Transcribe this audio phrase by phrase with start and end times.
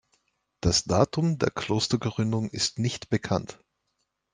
[0.61, 3.59] Das Datum der Klostergründung ist nicht bekannt.